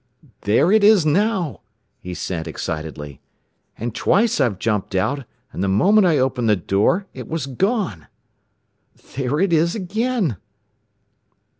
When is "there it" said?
0.41-0.83, 9.15-9.53